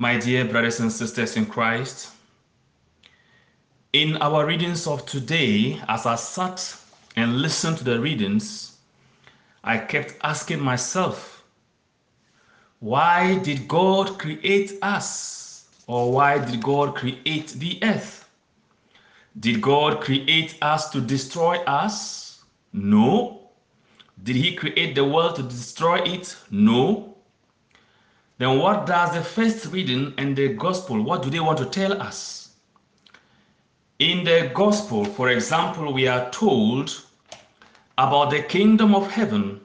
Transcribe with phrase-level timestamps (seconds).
[0.00, 2.12] My dear brothers and sisters in Christ,
[3.92, 6.74] in our readings of today, as I sat
[7.16, 8.78] and listened to the readings,
[9.62, 11.44] I kept asking myself,
[12.78, 15.66] why did God create us?
[15.86, 18.26] Or why did God create the earth?
[19.38, 22.42] Did God create us to destroy us?
[22.72, 23.50] No.
[24.22, 26.34] Did He create the world to destroy it?
[26.50, 27.16] No.
[28.40, 32.00] Then what does the first reading and the gospel, what do they want to tell
[32.00, 32.52] us?
[33.98, 37.04] In the gospel, for example, we are told
[37.98, 39.60] about the kingdom of heaven,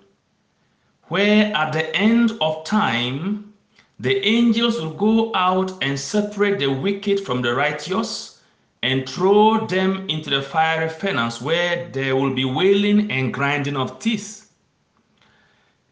[1.03, 3.53] where at the end of time,
[4.01, 8.41] the angels will go out and separate the wicked from the righteous
[8.83, 13.99] and throw them into the fiery furnace where there will be wailing and grinding of
[13.99, 14.44] teeth.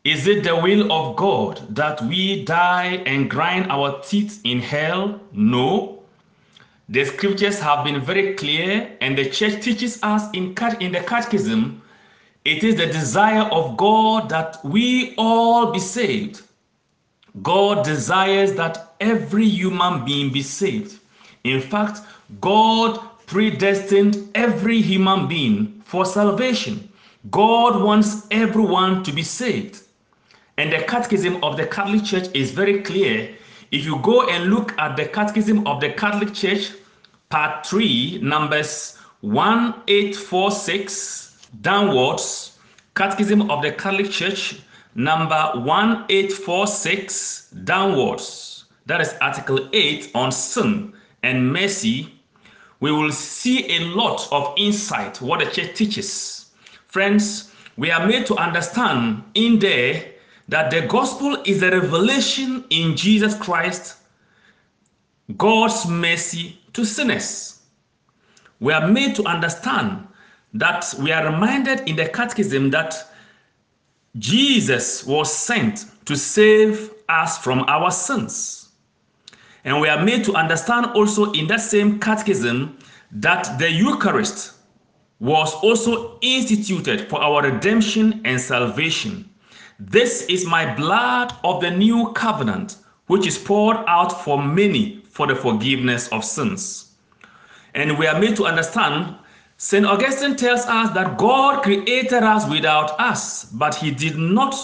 [0.04, 5.20] Is it the will of God that we die and grind our teeth in hell?
[5.32, 6.04] No.
[6.90, 11.82] The scriptures have been very clear, and the church teaches us in, in the catechism
[12.46, 16.42] it is the desire of God that we all be saved.
[17.42, 21.00] God desires that every human being be saved.
[21.46, 22.02] In fact,
[22.42, 26.90] God predestined every human being for salvation.
[27.32, 29.82] God wants everyone to be saved.
[30.58, 33.36] And the catechism of the Catholic Church is very clear.
[33.72, 36.74] If you go and look at the catechism of the Catholic Church,
[37.30, 42.60] part 3, numbers 1846 downwards,
[42.96, 44.60] catechism of the Catholic Church,
[44.94, 52.14] number 1846 downwards, that is article 8 on sin and mercy,
[52.80, 56.52] we will see a lot of insight what the church teaches.
[56.88, 60.13] Friends, we are made to understand in there
[60.54, 63.98] that the gospel is a revelation in Jesus Christ,
[65.36, 67.64] God's mercy to sinners.
[68.60, 70.08] We are made to understand
[70.54, 72.94] that we are reminded in the catechism that
[74.20, 78.74] Jesus was sent to save us from our sins.
[79.66, 82.78] And we are made to understand also in that same catechism
[83.12, 84.54] that the Eucharist
[85.20, 89.28] was also instituted for our redemption and salvation.
[89.90, 92.78] This is my blood of the new covenant,
[93.08, 96.94] which is poured out for many for the forgiveness of sins.
[97.74, 99.18] And we are made to understand,
[99.58, 99.86] St.
[99.86, 104.56] Augustine tells us that God created us without us, but he did not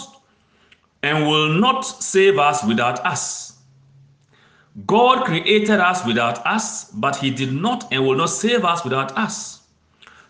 [1.03, 3.57] and will not save us without us.
[4.85, 9.17] God created us without us, but he did not and will not save us without
[9.17, 9.63] us.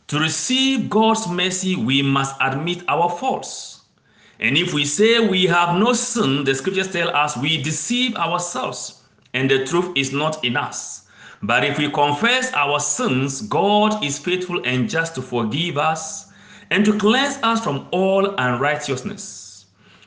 [0.08, 3.79] To receive God's mercy, we must admit our faults.
[4.40, 9.04] And if we say we have no sin, the scriptures tell us we deceive ourselves
[9.34, 11.08] and the truth is not in us.
[11.44, 16.32] But if we confess our sins, God is faithful and just to forgive us
[16.70, 19.66] and to cleanse us from all unrighteousness.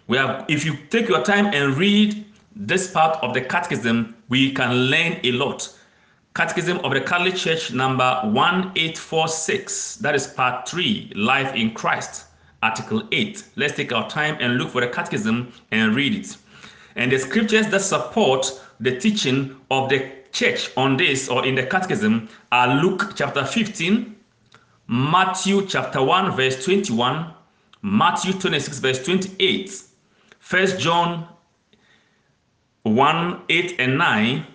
[0.08, 4.52] We have, if you take your time and read this part of the catechism, we
[4.52, 5.74] can learn a lot.
[6.34, 12.26] Catechism of the Catholic Church, number 1846, that is part 3, Life in Christ.
[12.62, 13.44] Article 8.
[13.56, 16.36] Let's take our time and look for the catechism and read it.
[16.96, 21.64] And the scriptures that support the teaching of the church on this or in the
[21.64, 24.16] catechism are Luke chapter 15,
[24.88, 27.32] Matthew chapter 1 verse 21,
[27.82, 29.82] Matthew 26 verse 28,
[30.50, 31.28] 1 John
[32.82, 34.46] 1 8 and 9,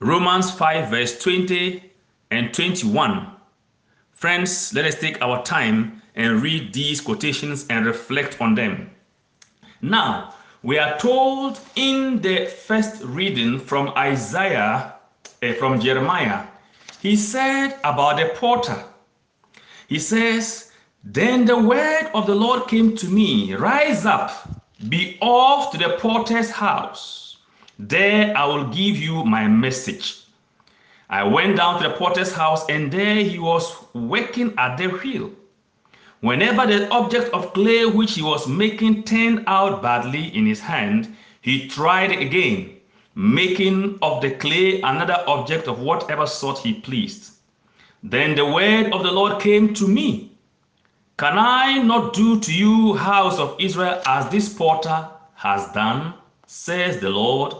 [0.00, 1.82] Romans 5 verse 20
[2.30, 3.26] and 21.
[4.12, 8.90] Friends, let us take our time and read these quotations and reflect on them.
[9.80, 14.96] Now, we are told in the first reading from Isaiah,
[15.42, 16.46] uh, from Jeremiah,
[17.00, 18.84] he said about the porter,
[19.88, 20.70] he says,
[21.02, 24.30] Then the word of the Lord came to me, Rise up,
[24.90, 27.38] be off to the porter's house.
[27.78, 30.24] There I will give you my message.
[31.08, 35.30] I went down to the porter's house, and there he was working at the wheel.
[36.20, 41.16] Whenever the object of clay which he was making turned out badly in his hand,
[41.40, 42.76] he tried again,
[43.14, 47.32] making of the clay another object of whatever sort he pleased.
[48.02, 50.32] Then the word of the Lord came to me
[51.16, 56.12] Can I not do to you, house of Israel, as this porter has done,
[56.46, 57.54] says the Lord?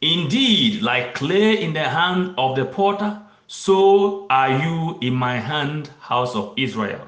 [0.00, 5.90] Indeed, like clay in the hand of the porter, so are you in my hand,
[6.00, 7.06] house of Israel.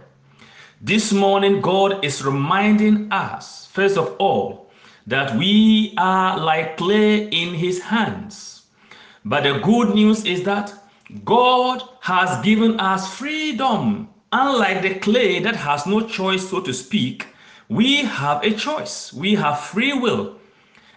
[0.86, 4.70] This morning, God is reminding us, first of all,
[5.06, 8.64] that we are like clay in His hands.
[9.24, 10.74] But the good news is that
[11.24, 14.10] God has given us freedom.
[14.30, 17.28] Unlike the clay that has no choice, so to speak,
[17.70, 19.10] we have a choice.
[19.10, 20.36] We have free will.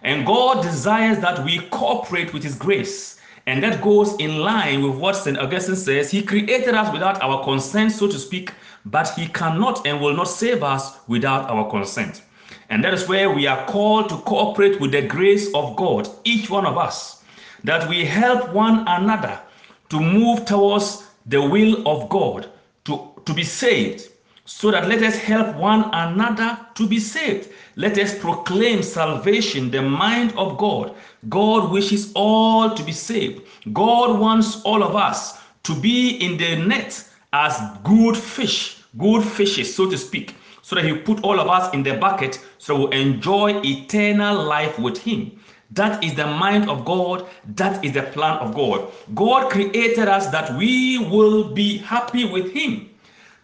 [0.02, 3.17] And God desires that we cooperate with His grace.
[3.48, 5.38] And that goes in line with what St.
[5.38, 6.10] Augustine says.
[6.10, 8.52] He created us without our consent, so to speak,
[8.84, 12.20] but He cannot and will not save us without our consent.
[12.68, 16.50] And that is where we are called to cooperate with the grace of God, each
[16.50, 17.24] one of us,
[17.64, 19.40] that we help one another
[19.88, 22.50] to move towards the will of God,
[22.84, 24.10] to, to be saved,
[24.48, 27.50] so that let us help one another to be saved.
[27.76, 30.94] Let us proclaim salvation, the mind of God.
[31.28, 33.42] God wishes all to be saved.
[33.74, 37.04] God wants all of us to be in the net
[37.34, 41.70] as good fish, good fishes, so to speak, so that He put all of us
[41.74, 45.38] in the bucket so we enjoy eternal life with Him.
[45.72, 47.26] That is the mind of God.
[47.56, 48.90] That is the plan of God.
[49.14, 52.88] God created us that we will be happy with Him.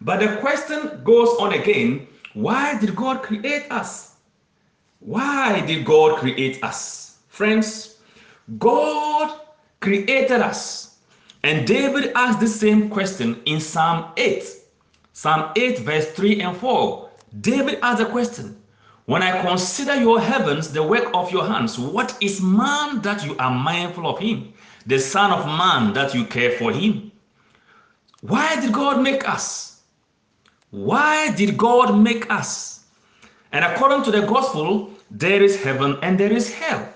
[0.05, 4.17] But the question goes on again why did God create us?
[4.99, 7.17] Why did God create us?
[7.29, 7.97] Friends,
[8.59, 9.39] God
[9.79, 10.97] created us.
[11.43, 14.43] And David asked the same question in Psalm 8.
[15.13, 17.09] Psalm 8, verse 3 and 4.
[17.41, 18.61] David asked the question
[19.05, 23.35] When I consider your heavens, the work of your hands, what is man that you
[23.37, 24.53] are mindful of him?
[24.85, 27.11] The Son of Man that you care for him?
[28.21, 29.74] Why did God make us?
[30.75, 32.83] Why did God make us?
[33.53, 36.89] And according to the gospel, there is heaven and there is hell.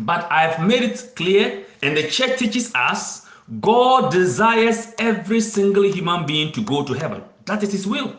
[0.00, 3.26] But I've made it clear, and the church teaches us
[3.62, 7.22] God desires every single human being to go to heaven.
[7.46, 8.14] That is His will.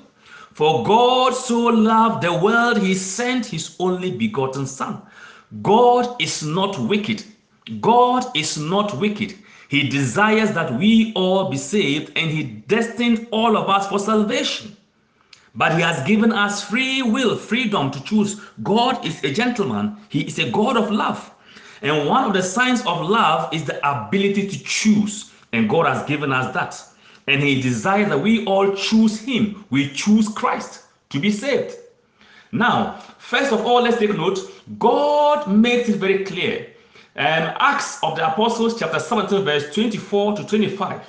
[0.54, 5.00] For God so loved the world, He sent His only begotten Son.
[5.62, 7.24] God is not wicked.
[7.82, 9.36] God is not wicked.
[9.72, 14.76] He desires that we all be saved and He destined all of us for salvation.
[15.56, 18.42] But He has given us free will, freedom to choose.
[18.64, 21.34] God is a gentleman, He is a God of love.
[21.82, 25.32] And one of the signs of love is the ability to choose.
[25.54, 26.78] And God has given us that.
[27.30, 29.64] And He desires that we all choose Him.
[29.70, 31.78] We choose Christ to be saved.
[32.52, 34.38] Now, first of all, let's take note
[34.78, 36.68] God makes it very clear
[37.16, 41.02] um, Acts of the Apostles, chapter 17, verse 24 to 25,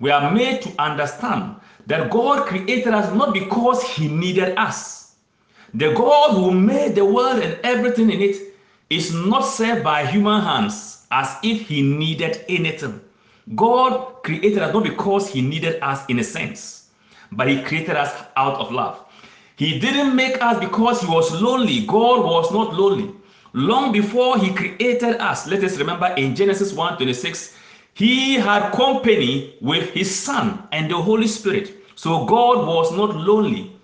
[0.00, 1.56] we are made to understand
[1.86, 5.14] that God created us not because He needed us.
[5.74, 8.36] The God who made the world and everything in it
[8.88, 13.00] is not served by human hands as if He needed anything.
[13.54, 16.88] God created us not because He needed us in a sense,
[17.32, 19.04] but He created us out of love.
[19.56, 21.84] He didn't make us because He was lonely.
[21.84, 23.12] God was not lonely
[23.56, 27.56] long before he created us let us remember in genesis 1 26
[27.96, 31.74] he had company with his son and the holy spirit.
[31.94, 33.74] So god was not lonely.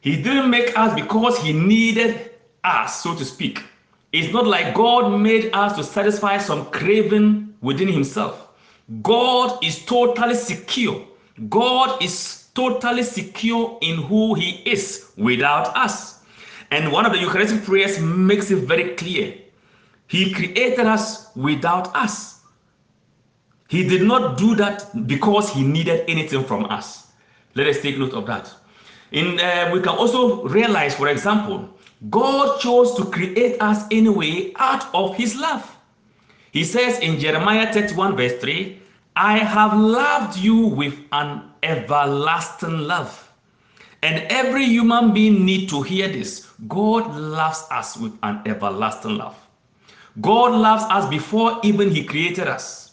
[0.00, 2.30] He didn't make us because he needed
[2.64, 3.62] us so to speak.
[4.12, 8.48] It's not like god made us to satisfy some craving within himself.
[9.02, 11.04] God is totally secure.
[11.50, 16.17] God is totally secure in who he is without us
[16.70, 19.34] and one of the Eucharistic prayers makes it very clear.
[20.06, 22.40] He created us without us.
[23.68, 27.08] He did not do that because he needed anything from us.
[27.54, 28.52] Let us take note of that.
[29.12, 31.68] In, uh, we can also realize, for example,
[32.10, 35.76] God chose to create us anyway out of his love.
[36.52, 38.80] He says in Jeremiah 31, verse 3,
[39.16, 43.27] I have loved you with an everlasting love.
[44.02, 46.46] And every human being need to hear this.
[46.68, 49.36] God loves us with an everlasting love.
[50.20, 52.92] God loves us before even he created us.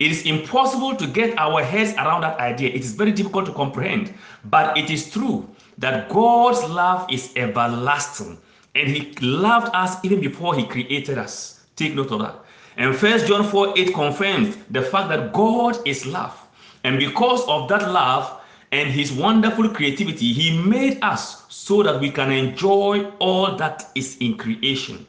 [0.00, 2.70] It is impossible to get our heads around that idea.
[2.70, 4.12] It is very difficult to comprehend,
[4.44, 8.38] but it is true that God's love is everlasting
[8.74, 11.64] and he loved us even before he created us.
[11.76, 12.36] Take note of that.
[12.76, 16.36] And First John 4 8 confirms the fact that God is love.
[16.82, 18.40] And because of that love,
[18.74, 24.16] and his wonderful creativity, he made us so that we can enjoy all that is
[24.18, 25.06] in creation.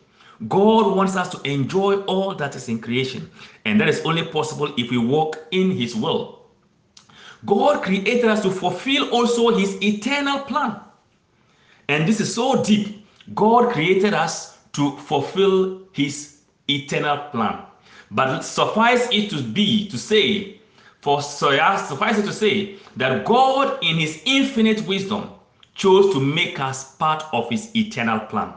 [0.47, 3.27] God wants us to enjoy all that is in creation,
[3.65, 6.41] and that is only possible if we walk in his will.
[7.47, 10.79] God created us to fulfill also his eternal plan.
[11.89, 13.03] And this is so deep.
[13.33, 17.63] God created us to fulfill his eternal plan.
[18.11, 20.59] But suffice it to be to say
[21.05, 25.29] for suffice it to say that God, in His infinite wisdom,
[25.75, 28.53] chose to make us part of His eternal plan.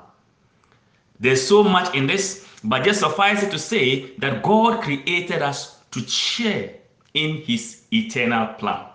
[1.20, 5.76] There's so much in this, But just suffice it to say that God created us
[5.90, 6.72] to share
[7.12, 8.86] in his eternal plan.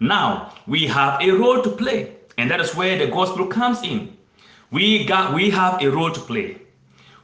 [0.00, 4.16] Now, we have a role to play, and that is where the gospel comes in.
[4.72, 6.58] We got we have a role to play.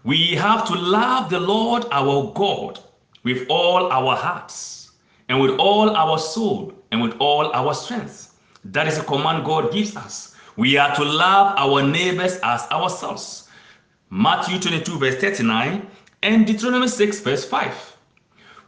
[0.04, 2.78] We have to love the Lord our God
[3.24, 4.79] with all our hearts
[5.30, 8.34] and with all our soul and with all our strength.
[8.64, 10.34] That is a command God gives us.
[10.56, 13.48] We are to love our neighbors as ourselves.
[14.10, 15.86] Matthew 22, verse 39,
[16.24, 17.96] and Deuteronomy 6, verse 5.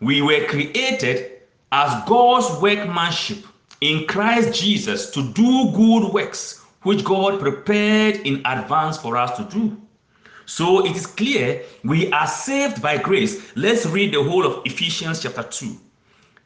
[0.01, 1.41] We were created
[1.73, 3.45] as God's workmanship
[3.81, 9.45] in Christ Jesus to do good works which God prepared in advance for us to
[9.45, 9.81] do.
[10.47, 13.53] So it is clear we are saved by grace.
[13.57, 15.77] Let's read the whole of Ephesians chapter 2.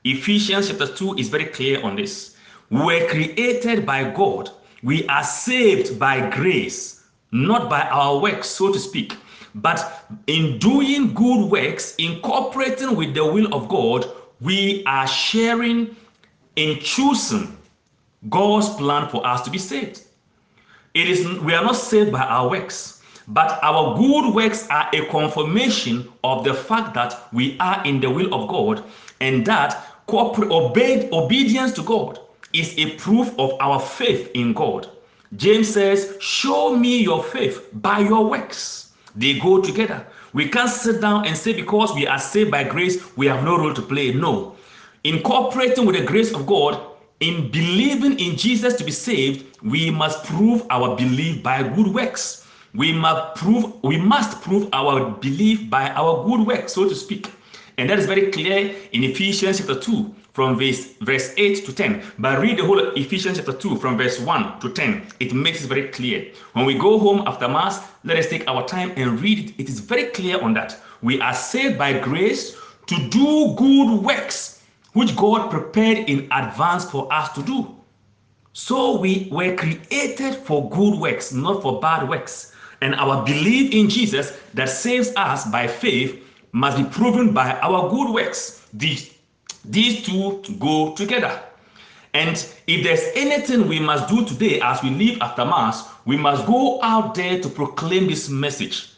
[0.07, 2.37] Ephesians chapter 2 is very clear on this.
[2.71, 4.51] We were created by God.
[4.85, 9.17] We are saved by grace, not by our works, so to speak.
[9.57, 14.09] But in doing good works, incorporating with the will of God,
[14.41, 15.97] we are sharing
[16.55, 17.57] in choosing
[18.31, 20.03] God's plan for us to be saved.
[20.95, 25.05] It is we are not saved by our works, but our good works are a
[25.07, 28.85] confirmation of the fact that we are in the will of God
[29.21, 32.21] and that obeyed, obedience to God
[32.53, 34.89] is a proof of our faith in God.
[35.37, 38.93] James says, Show me your faith by your works.
[39.15, 40.07] They go together.
[40.33, 43.59] We can't sit down and say, Because we are saved by grace, we have no
[43.59, 44.13] role to play.
[44.13, 44.57] No
[45.07, 46.81] incorporating with the grace of God,
[47.21, 52.45] in believing in Jesus to be saved, we must prove our belief by good works.
[52.75, 57.33] We must prove we must prove our belief by our good works, so to speak.
[57.79, 62.03] And that is very clear in Ephesians chapter 2 from verse, verse 8 to 10.
[62.19, 65.07] But read the whole Ephesians chapter 2 from verse 1 to 10.
[65.21, 66.33] It makes it very clear.
[66.55, 69.55] When we go home after Mass, let us take our time and read it.
[69.61, 70.79] It is very clear on that.
[71.03, 72.57] We are saved by grace
[72.87, 74.63] to do good works
[74.95, 77.77] which God prepared in advance for us to do.
[78.55, 82.53] So we were created for good works, not for bad works.
[82.81, 86.23] And our belief in Jesus that saves us by faith
[86.57, 88.67] must be proven by our good works.
[88.73, 89.13] These,
[89.63, 91.39] these two go together.
[92.15, 92.35] And
[92.67, 96.83] if there's anything we must do today as we leave after Mass, we must go
[96.83, 98.93] out there to proclaim this message.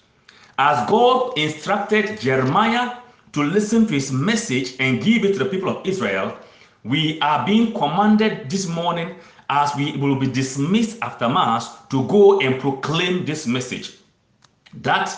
[0.61, 2.99] As God instructed Jeremiah
[3.33, 6.37] to listen to his message and give it to the people of Israel,
[6.85, 9.17] we are being commanded this morning
[9.50, 13.95] as we will be dismissed after Mass to go and proclaim this message
[14.75, 15.09] that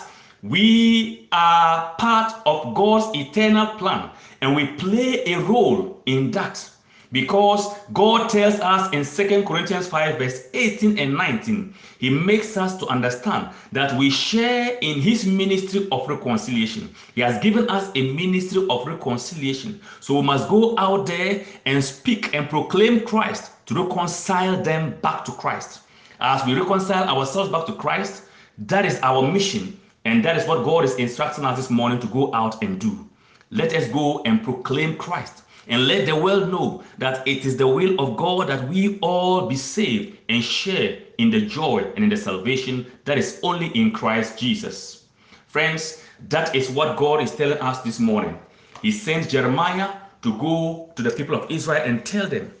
[0.43, 4.09] we are part of God's eternal plan
[4.41, 6.67] and we play a role in that
[7.11, 12.77] because God tells us in Second Corinthians 5, verse 18 and 19, He makes us
[12.77, 16.93] to understand that we share in His ministry of reconciliation.
[17.13, 19.81] He has given us a ministry of reconciliation.
[19.99, 25.25] So we must go out there and speak and proclaim Christ to reconcile them back
[25.25, 25.81] to Christ.
[26.21, 28.23] As we reconcile ourselves back to Christ,
[28.57, 29.80] that is our mission.
[30.05, 33.07] And that is what God is instructing us this morning to go out and do.
[33.51, 37.67] Let us go and proclaim Christ and let the world know that it is the
[37.67, 42.09] will of God that we all be saved and share in the joy and in
[42.09, 45.05] the salvation that is only in Christ Jesus.
[45.47, 48.39] Friends, that is what God is telling us this morning.
[48.81, 49.91] He sent Jeremiah
[50.23, 52.53] to go to the people of Israel and tell them.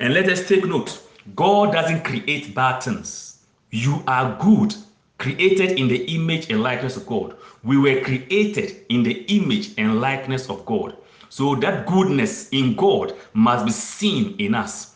[0.00, 1.02] And let us take note
[1.34, 3.44] God doesn't create bad things.
[3.70, 4.74] You are good,
[5.18, 7.36] created in the image and likeness of God.
[7.62, 10.96] We were created in the image and likeness of God.
[11.28, 14.94] So that goodness in God must be seen in us.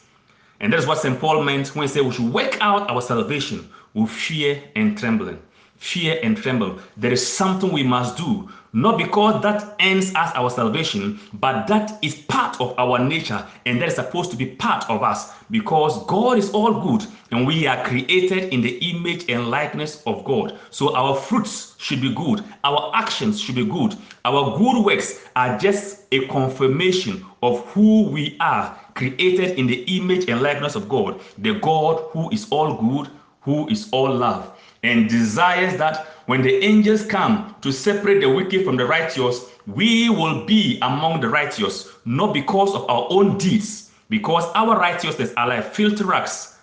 [0.61, 1.19] And that's what St.
[1.19, 5.43] Paul meant when he said we should work out our salvation with fear and trembling.
[5.83, 6.79] Fear and tremble.
[6.97, 11.99] There is something we must do, not because that ends as our salvation, but that
[12.03, 16.07] is part of our nature and that is supposed to be part of us because
[16.07, 20.57] God is all good and we are created in the image and likeness of God.
[20.71, 25.59] So our fruits should be good, our actions should be good, our good works are
[25.59, 31.21] just a confirmation of who we are, created in the image and likeness of God,
[31.39, 33.11] the God who is all good,
[33.41, 38.65] who is all love, and desires that when the angels come to separate the wicked
[38.65, 43.91] from the righteous, we will be among the righteous, not because of our own deeds,
[44.09, 46.59] because our righteousness are like filthy rags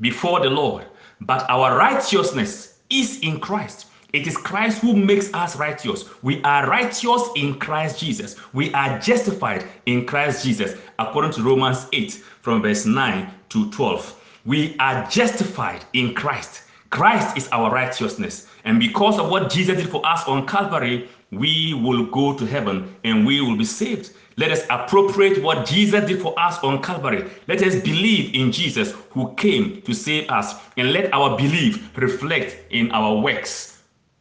[0.00, 0.86] before the Lord,
[1.20, 3.86] but our righteousness is in Christ.
[4.12, 6.04] It is Christ who makes us righteous.
[6.22, 8.36] We are righteous in Christ Jesus.
[8.52, 14.40] We are justified in Christ Jesus, according to Romans 8, from verse 9 to 12.
[14.44, 16.64] We are justified in Christ.
[16.92, 18.46] Christ is our righteousness.
[18.64, 22.94] And because of what Jesus did for us on Calvary, we will go to heaven
[23.02, 24.12] and we will be saved.
[24.36, 27.30] Let us appropriate what Jesus did for us on Calvary.
[27.48, 32.58] Let us believe in Jesus who came to save us and let our belief reflect
[32.70, 33.78] in our works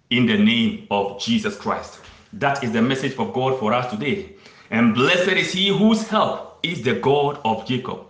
[0.10, 2.00] in the name of Jesus Christ.
[2.32, 4.38] That is the message of God for us today.
[4.70, 8.06] And blessed is he whose help is the God of Jacob.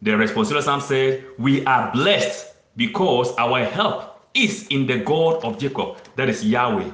[0.00, 5.58] The responsorial psalm said, We are blessed because our help is in the God of
[5.58, 6.90] Jacob, that is Yahweh.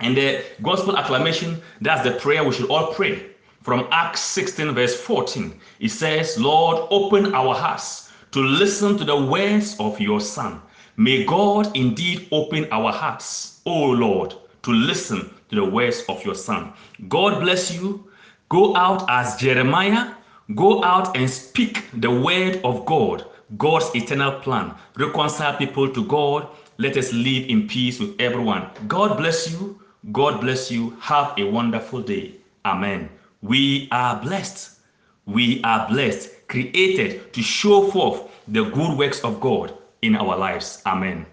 [0.00, 3.26] And the gospel acclamation, that's the prayer we should all pray.
[3.62, 9.16] From Acts 16, verse 14, it says, Lord, open our hearts to listen to the
[9.16, 10.62] words of your Son.
[10.96, 16.34] May God indeed open our hearts, O Lord, to listen to the words of your
[16.34, 16.72] Son.
[17.08, 18.08] God bless you.
[18.48, 20.14] Go out as Jeremiah.
[20.54, 23.24] Go out and speak the word of God,
[23.58, 24.74] God's eternal plan.
[24.96, 26.48] Reconcile people to God.
[26.78, 28.70] Let us live in peace with everyone.
[28.88, 29.80] God bless you.
[30.10, 30.96] God bless you.
[31.00, 32.34] Have a wonderful day.
[32.64, 33.08] Amen.
[33.42, 34.78] We are blessed.
[35.26, 40.82] We are blessed, created to show forth the good works of God in our lives.
[40.86, 41.26] Amen.